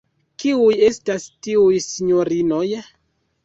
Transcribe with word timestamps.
Kiuj 0.43 0.71
estas 0.87 1.29
tiuj 1.49 1.77
sinjorinoj? 1.91 2.67